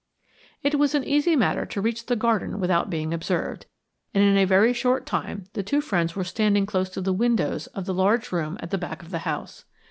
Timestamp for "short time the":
4.73-5.61